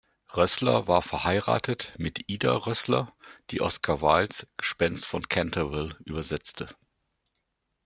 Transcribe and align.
Roessler 0.35 0.87
war 0.87 1.03
verheiratet 1.03 1.93
mit 1.99 2.27
Ida 2.27 2.53
Roessler, 2.53 3.13
die 3.51 3.61
Oscar 3.61 4.01
Wildes 4.01 4.47
"Gespenst 4.57 5.05
von 5.05 5.27
Canterville" 5.29 5.95
übersetzte. 6.05 6.69